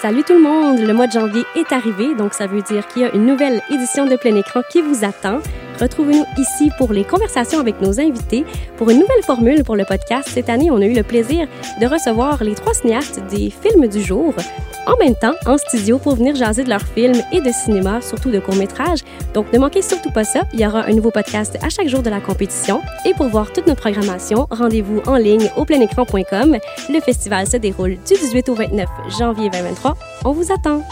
Salut 0.00 0.24
tout 0.24 0.32
le 0.32 0.40
monde! 0.40 0.78
Le 0.78 0.94
mois 0.94 1.08
de 1.08 1.12
janvier 1.12 1.44
est 1.54 1.72
arrivé, 1.72 2.14
donc 2.14 2.32
ça 2.32 2.46
veut 2.46 2.62
dire 2.62 2.86
qu'il 2.88 3.02
y 3.02 3.04
a 3.04 3.14
une 3.14 3.26
nouvelle 3.26 3.60
édition 3.68 4.06
de 4.06 4.16
plein 4.16 4.34
écran 4.34 4.62
qui 4.70 4.80
vous 4.80 5.04
attend. 5.04 5.42
Retrouvez-nous 5.80 6.26
ici 6.38 6.70
pour 6.78 6.92
les 6.92 7.04
conversations 7.04 7.60
avec 7.60 7.80
nos 7.80 8.00
invités. 8.00 8.44
Pour 8.76 8.90
une 8.90 8.98
nouvelle 8.98 9.22
formule 9.24 9.64
pour 9.64 9.76
le 9.76 9.84
podcast, 9.84 10.28
cette 10.28 10.48
année, 10.48 10.70
on 10.70 10.80
a 10.80 10.86
eu 10.86 10.94
le 10.94 11.02
plaisir 11.02 11.46
de 11.80 11.86
recevoir 11.86 12.42
les 12.44 12.54
trois 12.54 12.74
cinéastes 12.74 13.20
des 13.30 13.50
films 13.50 13.88
du 13.88 14.02
jour 14.02 14.34
en 14.86 14.96
même 14.96 15.14
temps 15.14 15.34
en 15.46 15.58
studio 15.58 15.98
pour 15.98 16.16
venir 16.16 16.34
jaser 16.34 16.64
de 16.64 16.68
leurs 16.68 16.82
films 16.82 17.20
et 17.32 17.40
de 17.40 17.50
cinéma, 17.50 18.00
surtout 18.00 18.30
de 18.30 18.40
courts-métrages. 18.40 19.00
Donc 19.34 19.52
ne 19.52 19.58
manquez 19.58 19.82
surtout 19.82 20.10
pas 20.10 20.24
ça, 20.24 20.42
il 20.52 20.60
y 20.60 20.66
aura 20.66 20.84
un 20.84 20.92
nouveau 20.92 21.10
podcast 21.10 21.58
à 21.62 21.68
chaque 21.68 21.88
jour 21.88 22.02
de 22.02 22.10
la 22.10 22.20
compétition. 22.20 22.80
Et 23.06 23.14
pour 23.14 23.28
voir 23.28 23.52
toute 23.52 23.66
notre 23.66 23.80
programmation, 23.80 24.46
rendez-vous 24.50 25.00
en 25.06 25.16
ligne 25.16 25.50
au 25.56 25.64
pleinécran.com. 25.64 26.58
Le 26.88 27.00
festival 27.00 27.46
se 27.46 27.56
déroule 27.56 27.96
du 28.06 28.14
18 28.14 28.48
au 28.48 28.54
29 28.54 28.88
janvier 29.18 29.50
2023. 29.50 29.96
On 30.24 30.32
vous 30.32 30.52
attend! 30.52 30.82